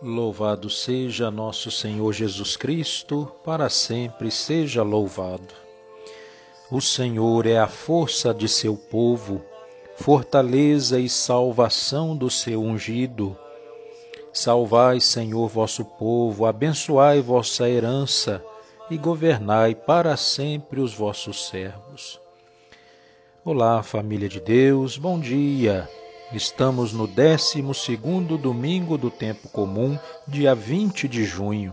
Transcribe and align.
Louvado 0.00 0.70
seja 0.70 1.28
nosso 1.28 1.72
Senhor 1.72 2.12
Jesus 2.12 2.56
Cristo, 2.56 3.32
para 3.44 3.68
sempre 3.68 4.30
seja 4.30 4.84
louvado. 4.84 5.52
O 6.70 6.80
Senhor 6.80 7.46
é 7.46 7.58
a 7.58 7.66
força 7.66 8.32
de 8.32 8.48
seu 8.48 8.76
povo, 8.76 9.42
fortaleza 9.96 11.00
e 11.00 11.08
salvação 11.08 12.16
do 12.16 12.30
seu 12.30 12.62
ungido. 12.62 13.36
Salvai, 14.32 15.00
Senhor, 15.00 15.48
vosso 15.48 15.84
povo, 15.84 16.46
abençoai 16.46 17.20
vossa 17.20 17.68
herança 17.68 18.40
e 18.88 18.96
governai 18.96 19.74
para 19.74 20.16
sempre 20.16 20.80
os 20.80 20.94
vossos 20.94 21.48
servos. 21.48 22.20
Olá, 23.44 23.82
família 23.82 24.28
de 24.28 24.38
Deus, 24.38 24.96
bom 24.96 25.18
dia. 25.18 25.88
Estamos 26.32 26.92
no 26.92 27.06
12 27.06 27.62
domingo 28.38 28.98
do 28.98 29.10
tempo 29.10 29.48
comum, 29.48 29.98
dia 30.26 30.54
20 30.54 31.08
de 31.08 31.24
junho. 31.24 31.72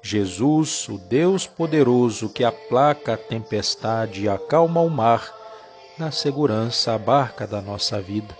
Jesus, 0.00 0.88
o 0.88 0.96
Deus 0.96 1.46
poderoso 1.46 2.30
que 2.30 2.44
aplaca 2.44 3.12
a 3.12 3.16
tempestade 3.16 4.24
e 4.24 4.28
acalma 4.28 4.80
o 4.80 4.88
mar, 4.88 5.34
dá 5.98 6.10
segurança 6.10 6.94
à 6.94 6.98
barca 6.98 7.46
da 7.46 7.60
nossa 7.60 8.00
vida. 8.00 8.34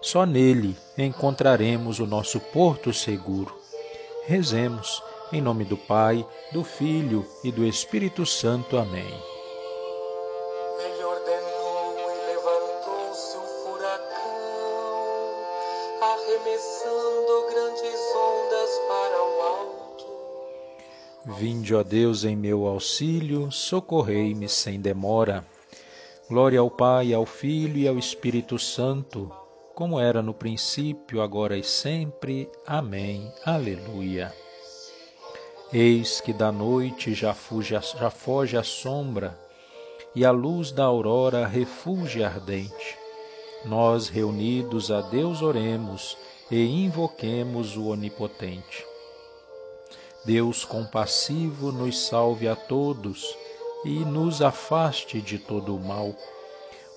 Só 0.00 0.24
nele 0.24 0.76
encontraremos 0.96 1.98
o 1.98 2.06
nosso 2.06 2.38
porto 2.38 2.92
seguro. 2.92 3.52
Rezemos 4.26 5.02
em 5.32 5.40
nome 5.40 5.64
do 5.64 5.76
Pai, 5.76 6.24
do 6.52 6.62
Filho 6.62 7.26
e 7.42 7.50
do 7.50 7.64
Espírito 7.64 8.24
Santo. 8.24 8.78
Amém. 8.78 9.30
Arremessando 16.02 17.46
grandes 17.50 18.00
ondas 18.16 18.70
para 18.88 19.22
o 19.22 19.40
alto. 19.42 20.06
Vinde, 21.38 21.74
ó 21.74 21.82
Deus, 21.82 22.24
em 22.24 22.36
meu 22.36 22.66
auxílio, 22.66 23.50
socorrei-me 23.50 24.48
sem 24.48 24.80
demora. 24.80 25.44
Glória 26.28 26.60
ao 26.60 26.70
Pai, 26.70 27.12
ao 27.12 27.26
Filho 27.26 27.78
e 27.78 27.88
ao 27.88 27.98
Espírito 27.98 28.58
Santo, 28.58 29.32
como 29.74 29.98
era 29.98 30.22
no 30.22 30.34
princípio, 30.34 31.20
agora 31.22 31.56
e 31.56 31.64
sempre. 31.64 32.50
Amém. 32.66 33.32
Aleluia. 33.44 34.32
Eis 35.72 36.20
que 36.20 36.32
da 36.32 36.52
noite 36.52 37.14
já, 37.14 37.32
fuge, 37.32 37.74
já 37.74 38.10
foge 38.10 38.56
a 38.56 38.62
sombra, 38.62 39.38
e 40.14 40.24
a 40.24 40.30
luz 40.30 40.72
da 40.72 40.84
aurora 40.84 41.46
refúgio 41.46 42.26
ardente 42.26 42.99
nós 43.64 44.08
reunidos 44.08 44.90
a 44.90 45.00
Deus 45.00 45.42
oremos 45.42 46.16
e 46.50 46.64
invoquemos 46.84 47.76
o 47.76 47.86
Onipotente. 47.86 48.86
Deus 50.24 50.64
compassivo 50.64 51.70
nos 51.70 51.98
salve 52.06 52.48
a 52.48 52.56
todos 52.56 53.36
e 53.84 54.00
nos 54.00 54.42
afaste 54.42 55.20
de 55.20 55.38
todo 55.38 55.74
o 55.74 55.80
mal. 55.80 56.14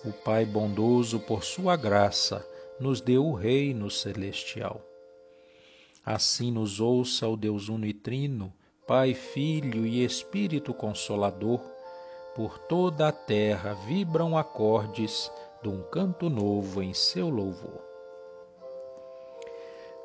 O 0.05 0.11
Pai 0.11 0.45
bondoso, 0.45 1.19
por 1.19 1.43
sua 1.43 1.75
graça, 1.75 2.45
nos 2.79 2.99
deu 2.99 3.25
o 3.25 3.33
reino 3.33 3.89
celestial. 3.89 4.81
Assim 6.05 6.51
nos 6.51 6.81
ouça 6.81 7.27
o 7.27 7.37
Deus 7.37 7.69
uno 7.69 7.85
e 7.85 7.93
trino, 7.93 8.51
Pai, 8.85 9.13
Filho 9.13 9.85
e 9.85 10.03
Espírito 10.03 10.73
Consolador, 10.73 11.61
por 12.35 12.59
toda 12.59 13.07
a 13.07 13.11
terra 13.11 13.73
vibram 13.73 14.37
acordes 14.37 15.31
de 15.63 15.69
um 15.69 15.81
canto 15.81 16.29
novo 16.29 16.83
em 16.83 16.93
seu 16.93 17.29
louvor. 17.29 17.81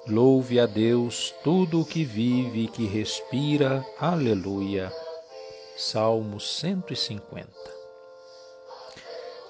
Louve 0.07 0.61
a 0.61 0.67
Deus 0.67 1.35
tudo 1.43 1.81
o 1.81 1.85
que 1.85 2.05
vive 2.05 2.65
e 2.65 2.69
que 2.69 2.87
respira. 2.87 3.85
Aleluia. 3.99 4.93
Salmo 5.77 6.39
150. 6.39 7.51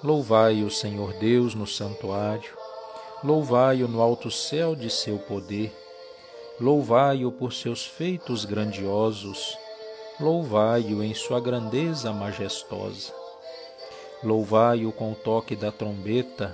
Louvai 0.03 0.63
o 0.63 0.71
Senhor 0.71 1.13
Deus 1.19 1.53
no 1.53 1.67
santuário, 1.67 2.57
louvai-o 3.23 3.87
no 3.87 4.01
alto 4.01 4.31
céu 4.31 4.75
de 4.75 4.89
seu 4.89 5.19
poder, 5.19 5.71
louvai-o 6.59 7.31
por 7.31 7.53
seus 7.53 7.85
feitos 7.85 8.45
grandiosos, 8.45 9.55
louvai-o 10.19 11.03
em 11.03 11.13
sua 11.13 11.39
grandeza 11.39 12.11
majestosa 12.11 13.18
Louvai-o 14.21 14.91
com 14.91 15.13
o 15.13 15.15
toque 15.15 15.55
da 15.55 15.71
trombeta, 15.71 16.53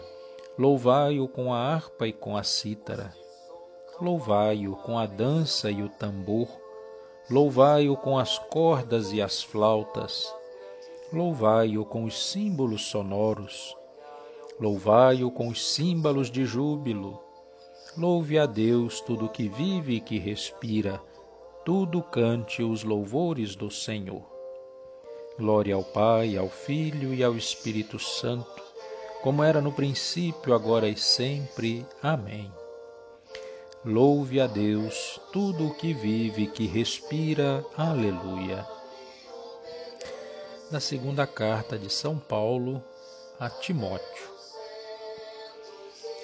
louvai-o 0.55 1.27
com 1.27 1.51
a 1.51 1.57
harpa 1.57 2.07
e 2.07 2.13
com 2.13 2.37
a 2.37 2.43
cítara, 2.43 3.11
louvai-o 3.99 4.75
com 4.75 4.99
a 4.99 5.07
dança 5.07 5.71
e 5.71 5.81
o 5.81 5.89
tambor, 5.89 6.47
louvai-o 7.27 7.97
com 7.97 8.19
as 8.19 8.37
cordas 8.37 9.11
e 9.11 9.19
as 9.19 9.41
flautas, 9.41 10.31
louvai-o 11.11 11.83
com 11.83 12.03
os 12.03 12.29
símbolos 12.29 12.83
sonoros, 12.85 13.75
louvai-o 14.59 15.31
com 15.31 15.47
os 15.47 15.73
símbolos 15.73 16.29
de 16.29 16.45
júbilo. 16.45 17.19
Louve 17.97 18.37
a 18.37 18.45
Deus 18.45 19.01
tudo 19.01 19.27
que 19.27 19.49
vive 19.49 19.95
e 19.95 20.01
que 20.01 20.19
respira, 20.19 21.01
tudo 21.65 22.03
cante 22.03 22.61
os 22.61 22.83
louvores 22.83 23.55
do 23.55 23.71
Senhor. 23.71 24.34
Glória 25.37 25.75
ao 25.75 25.83
Pai, 25.83 26.37
ao 26.37 26.47
Filho 26.47 27.13
e 27.13 27.21
ao 27.21 27.35
Espírito 27.35 27.99
Santo, 27.99 28.63
como 29.21 29.43
era 29.43 29.59
no 29.59 29.69
princípio, 29.69 30.53
agora 30.53 30.87
e 30.87 30.95
sempre. 30.95 31.85
Amém. 32.01 32.49
Louve 33.83 34.39
a 34.39 34.47
Deus 34.47 35.19
tudo 35.33 35.67
o 35.67 35.73
que 35.75 35.93
vive 35.93 36.43
e 36.43 36.47
que 36.47 36.65
respira. 36.65 37.65
Aleluia. 37.75 38.65
Na 40.71 40.79
segunda 40.79 41.27
carta 41.27 41.77
de 41.77 41.89
São 41.89 42.17
Paulo 42.17 42.81
a 43.37 43.49
Timóteo. 43.49 44.29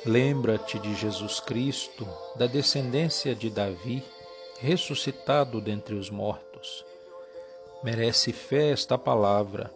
Lembra-te 0.06 0.80
de 0.80 0.96
Jesus 0.96 1.42
Cristo, 1.42 2.08
da 2.38 2.48
descendência 2.48 3.36
de 3.36 3.50
Davi, 3.50 4.02
ressuscitado 4.58 5.60
dentre 5.60 5.96
os 5.96 6.10
mortos 6.10 6.86
Merece 7.84 8.32
fé 8.32 8.70
esta 8.70 8.98
palavra. 8.98 9.74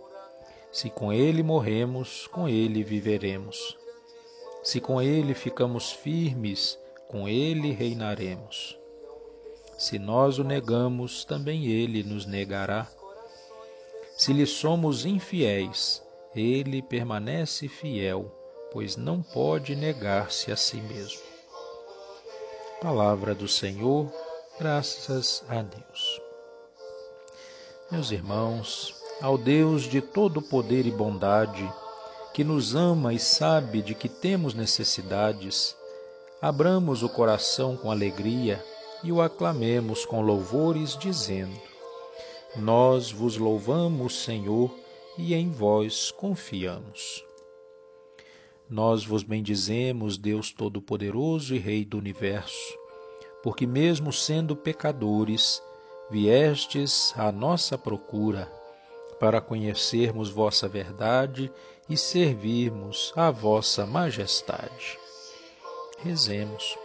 Se 0.72 0.90
com 0.90 1.12
ele 1.12 1.42
morremos, 1.42 2.28
com 2.28 2.48
ele 2.48 2.84
viveremos. 2.84 3.78
Se 4.62 4.80
com 4.80 5.02
ele 5.02 5.34
ficamos 5.34 5.92
firmes, 5.92 6.78
com 7.08 7.28
ele 7.28 7.72
reinaremos. 7.72 8.78
Se 9.78 9.98
nós 9.98 10.38
o 10.38 10.44
negamos, 10.44 11.26
também 11.26 11.66
ele 11.66 12.04
nos 12.04 12.26
negará. 12.26 12.88
Se 14.18 14.32
lhe 14.32 14.46
somos 14.46 15.06
infiéis, 15.06 16.04
ele 16.36 16.82
permanece 16.82 17.68
fiel, 17.68 18.32
pois 18.72 18.96
não 18.96 19.22
pode 19.22 19.76
negar-se 19.76 20.52
a 20.52 20.56
si 20.56 20.78
mesmo. 20.78 21.22
Palavra 22.82 23.34
do 23.34 23.48
Senhor, 23.48 24.12
graças 24.60 25.44
a 25.50 25.62
Deus. 25.62 26.25
Meus 27.92 28.10
irmãos, 28.10 28.96
ao 29.22 29.38
Deus 29.38 29.84
de 29.84 30.02
todo 30.02 30.42
poder 30.42 30.88
e 30.88 30.92
bondade, 30.92 31.72
que 32.34 32.44
nos 32.44 32.74
ama 32.74 33.14
e 33.14 33.20
sabe 33.20 33.80
de 33.84 33.94
que 33.94 34.10
temos 34.10 34.56
necessidades, 34.56 35.78
abramos 36.42 37.04
o 37.04 37.10
coração 37.10 37.78
com 37.78 37.92
alegria 37.92 38.64
e 39.04 39.12
o 39.12 39.22
aclamemos 39.22 40.04
com 40.04 40.22
louvores, 40.22 40.98
dizendo: 40.98 41.56
Nós 42.56 43.12
vos 43.12 43.38
louvamos, 43.38 44.24
Senhor, 44.24 44.74
e 45.16 45.36
em 45.36 45.52
vós 45.52 46.10
confiamos. 46.10 47.24
Nós 48.68 49.06
vos 49.06 49.22
bendizemos, 49.22 50.18
Deus 50.18 50.52
Todo-Poderoso 50.52 51.54
e 51.54 51.60
Rei 51.60 51.86
do 51.86 52.00
Universo, 52.00 52.76
porque, 53.44 53.68
mesmo 53.68 54.12
sendo 54.12 54.56
pecadores, 54.56 55.62
viestes 56.10 57.14
à 57.18 57.32
nossa 57.32 57.78
procura 57.78 58.52
para 59.20 59.42
conhecermos 59.42 60.30
vossa 60.30 60.68
verdade 60.68 61.52
e 61.90 61.98
servirmos 61.98 63.14
a 63.16 63.32
vossa 63.32 63.86
majestade. 63.86 65.00
Rezemos. 66.00 66.78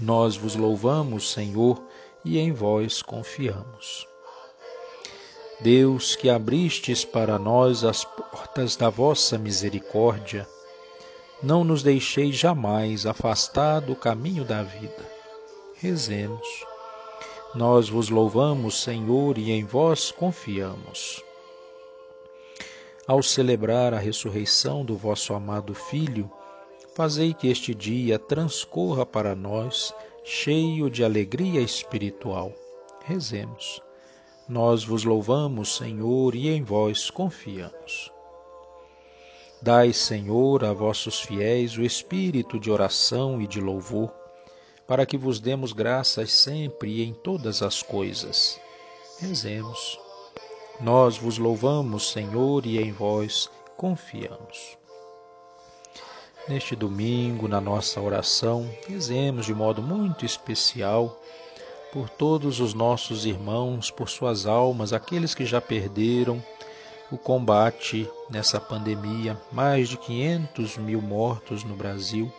Nós 0.00 0.36
vos 0.36 0.54
louvamos, 0.54 1.32
Senhor, 1.32 1.82
e 2.24 2.38
em 2.38 2.52
vós 2.52 3.02
confiamos. 3.02 4.06
Deus, 5.60 6.14
que 6.14 6.30
abristes 6.30 7.04
para 7.04 7.38
nós 7.38 7.82
as 7.82 8.04
portas 8.04 8.76
da 8.76 8.88
vossa 8.88 9.36
misericórdia, 9.36 10.46
não 11.42 11.64
nos 11.64 11.82
deixeis 11.82 12.36
jamais 12.36 13.06
afastar 13.06 13.80
do 13.80 13.96
caminho 13.96 14.44
da 14.44 14.62
vida. 14.62 15.10
Rezemos. 15.76 16.46
Nós 17.54 17.88
vos 17.88 18.10
louvamos, 18.10 18.82
Senhor, 18.82 19.38
e 19.38 19.50
em 19.50 19.64
vós 19.64 20.10
confiamos. 20.10 21.24
Ao 23.06 23.22
celebrar 23.22 23.94
a 23.94 23.98
ressurreição 23.98 24.84
do 24.84 24.94
vosso 24.94 25.32
amado 25.32 25.72
Filho, 25.72 26.30
fazei 26.94 27.32
que 27.32 27.48
este 27.48 27.74
dia 27.74 28.18
transcorra 28.18 29.06
para 29.06 29.34
nós 29.34 29.94
cheio 30.22 30.90
de 30.90 31.02
alegria 31.02 31.62
espiritual. 31.62 32.52
Rezemos. 33.04 33.80
Nós 34.46 34.84
vos 34.84 35.04
louvamos, 35.04 35.74
Senhor, 35.76 36.34
e 36.34 36.48
em 36.48 36.62
vós 36.62 37.08
confiamos. 37.08 38.12
Dai, 39.62 39.94
Senhor, 39.94 40.64
a 40.66 40.74
vossos 40.74 41.20
fiéis 41.20 41.78
o 41.78 41.82
espírito 41.82 42.60
de 42.60 42.70
oração 42.70 43.40
e 43.40 43.46
de 43.46 43.58
louvor, 43.58 44.12
para 44.88 45.04
que 45.04 45.18
vos 45.18 45.38
demos 45.38 45.74
graças 45.74 46.32
sempre 46.32 46.90
e 46.90 47.04
em 47.04 47.12
todas 47.12 47.62
as 47.62 47.82
coisas. 47.82 48.58
Rezemos. 49.20 50.00
Nós 50.80 51.18
vos 51.18 51.36
louvamos, 51.36 52.10
Senhor, 52.10 52.64
e 52.64 52.78
em 52.78 52.90
vós 52.90 53.50
confiamos. 53.76 54.78
Neste 56.48 56.74
domingo, 56.74 57.46
na 57.46 57.60
nossa 57.60 58.00
oração, 58.00 58.66
rezemos 58.86 59.44
de 59.44 59.54
modo 59.54 59.82
muito 59.82 60.24
especial 60.24 61.20
por 61.92 62.08
todos 62.08 62.58
os 62.58 62.72
nossos 62.72 63.26
irmãos, 63.26 63.90
por 63.90 64.08
suas 64.08 64.46
almas, 64.46 64.94
aqueles 64.94 65.34
que 65.34 65.44
já 65.44 65.60
perderam 65.60 66.42
o 67.10 67.18
combate 67.18 68.08
nessa 68.30 68.58
pandemia, 68.58 69.38
mais 69.52 69.90
de 69.90 69.98
500 69.98 70.78
mil 70.78 71.02
mortos 71.02 71.62
no 71.62 71.76
Brasil. 71.76 72.32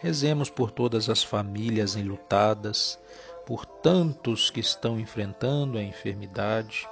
Rezemos 0.00 0.48
por 0.48 0.70
todas 0.70 1.10
as 1.10 1.22
famílias 1.22 1.94
enlutadas, 1.94 2.98
por 3.46 3.66
tantos 3.66 4.48
que 4.48 4.60
estão 4.60 4.98
enfrentando 4.98 5.76
a 5.76 5.82
enfermidade 5.82 6.88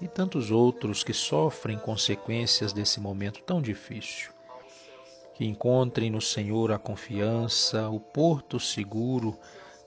e 0.00 0.06
tantos 0.06 0.50
outros 0.50 1.02
que 1.02 1.12
sofrem 1.12 1.76
consequências 1.76 2.72
desse 2.72 3.00
momento 3.00 3.42
tão 3.42 3.60
difícil. 3.60 4.30
Que 5.34 5.44
encontrem 5.44 6.10
no 6.10 6.20
Senhor 6.20 6.70
a 6.70 6.78
confiança, 6.78 7.88
o 7.88 7.98
porto 7.98 8.60
seguro 8.60 9.36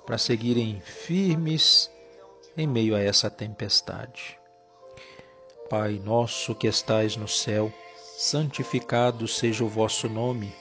para 0.06 0.18
seguirem 0.18 0.82
firmes 0.82 1.90
em 2.58 2.68
meio 2.68 2.96
a 2.96 3.00
essa 3.00 3.30
tempestade. 3.30 4.38
Pai 5.70 6.02
nosso 6.04 6.54
que 6.54 6.68
estais 6.68 7.16
no 7.16 7.30
céu, 7.30 7.72
santificado 8.18 9.26
seja 9.26 9.64
o 9.64 9.70
vosso 9.70 10.10
nome. 10.10 10.61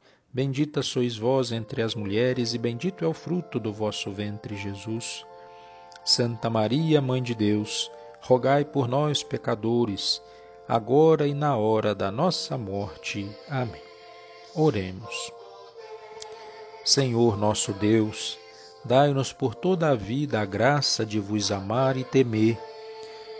Bendita 0.33 0.81
sois 0.81 1.17
vós 1.17 1.51
entre 1.51 1.81
as 1.81 1.93
mulheres, 1.93 2.53
e 2.53 2.57
bendito 2.57 3.03
é 3.03 3.07
o 3.07 3.13
fruto 3.13 3.59
do 3.59 3.73
vosso 3.73 4.09
ventre, 4.11 4.55
Jesus. 4.55 5.25
Santa 6.05 6.49
Maria, 6.49 7.01
Mãe 7.01 7.21
de 7.21 7.35
Deus, 7.35 7.91
rogai 8.21 8.63
por 8.63 8.87
nós, 8.87 9.23
pecadores, 9.23 10.21
agora 10.69 11.27
e 11.27 11.33
na 11.33 11.57
hora 11.57 11.93
da 11.93 12.09
nossa 12.09 12.57
morte. 12.57 13.29
Amém. 13.49 13.81
Oremos. 14.55 15.33
Senhor 16.85 17.37
nosso 17.37 17.73
Deus, 17.73 18.39
dai-nos 18.85 19.33
por 19.33 19.53
toda 19.53 19.89
a 19.89 19.95
vida 19.95 20.39
a 20.39 20.45
graça 20.45 21.05
de 21.05 21.19
vos 21.19 21.51
amar 21.51 21.97
e 21.97 22.05
temer, 22.05 22.57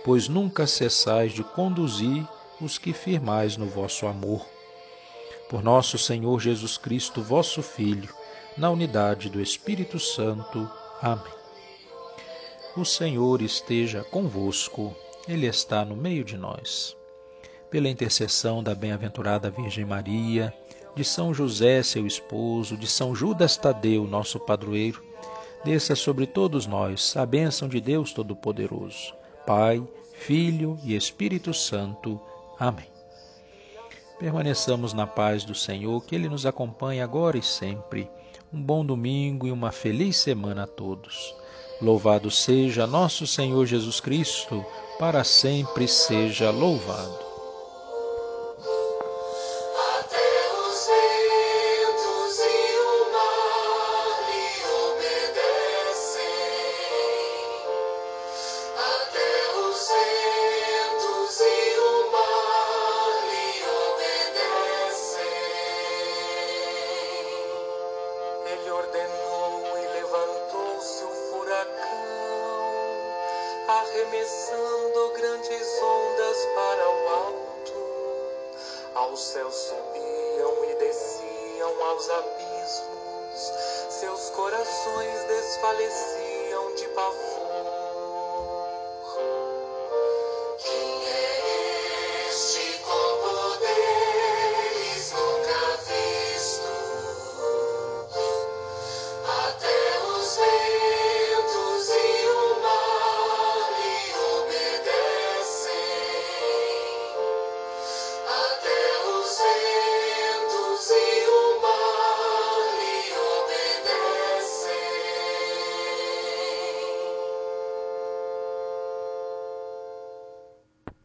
pois 0.03 0.27
nunca 0.27 0.67
cessais 0.67 1.31
de 1.31 1.41
conduzir 1.41 2.27
os 2.59 2.77
que 2.77 2.91
firmais 2.91 3.55
no 3.55 3.67
vosso 3.67 4.05
amor. 4.05 4.45
Por 5.51 5.61
nosso 5.61 5.97
Senhor 5.97 6.39
Jesus 6.39 6.77
Cristo, 6.77 7.21
vosso 7.21 7.61
Filho, 7.61 8.07
na 8.55 8.69
unidade 8.69 9.29
do 9.29 9.41
Espírito 9.41 9.99
Santo. 9.99 10.71
Amém. 11.01 11.33
O 12.77 12.85
Senhor 12.85 13.41
esteja 13.41 14.01
convosco, 14.01 14.95
Ele 15.27 15.45
está 15.45 15.83
no 15.83 15.93
meio 15.93 16.23
de 16.23 16.37
nós. 16.37 16.95
Pela 17.69 17.89
intercessão 17.89 18.63
da 18.63 18.73
bem-aventurada 18.73 19.51
Virgem 19.51 19.83
Maria, 19.83 20.53
de 20.95 21.03
São 21.03 21.33
José, 21.33 21.83
seu 21.83 22.07
esposo, 22.07 22.77
de 22.77 22.87
São 22.87 23.13
Judas 23.13 23.57
Tadeu, 23.57 24.07
nosso 24.07 24.39
padroeiro, 24.39 25.03
desça 25.65 25.97
sobre 25.97 26.25
todos 26.25 26.65
nós 26.65 27.17
a 27.17 27.25
bênção 27.25 27.67
de 27.67 27.81
Deus 27.81 28.13
Todo-Poderoso, 28.13 29.13
Pai, 29.45 29.85
Filho 30.13 30.79
e 30.81 30.95
Espírito 30.95 31.53
Santo. 31.53 32.21
Amém. 32.57 33.00
Permaneçamos 34.21 34.93
na 34.93 35.07
paz 35.07 35.43
do 35.43 35.55
Senhor, 35.55 35.99
que 36.05 36.13
Ele 36.13 36.29
nos 36.29 36.45
acompanhe 36.45 37.01
agora 37.01 37.39
e 37.39 37.41
sempre. 37.41 38.07
Um 38.53 38.61
bom 38.61 38.85
domingo 38.85 39.47
e 39.47 39.51
uma 39.51 39.71
feliz 39.71 40.15
semana 40.17 40.65
a 40.65 40.67
todos. 40.67 41.35
Louvado 41.81 42.29
seja 42.29 42.85
nosso 42.85 43.25
Senhor 43.25 43.65
Jesus 43.65 43.99
Cristo, 43.99 44.63
para 44.99 45.23
sempre 45.23 45.87
seja 45.87 46.51
louvado. 46.51 47.30
Arremessando 73.91 75.09
grandes 75.15 75.81
ondas 75.81 76.45
para 76.55 76.89
o 76.89 77.09
alto. 77.09 77.73
Aos 78.95 79.19
céus 79.19 79.55
subiam 79.55 80.65
e 80.65 80.75
desciam 80.75 81.83
aos 81.85 82.09
abismos, 82.09 83.53
seus 83.89 84.29
corações 84.31 85.23
desfaleciam 85.25 86.75
de 86.75 86.87
pavor. 86.89 87.80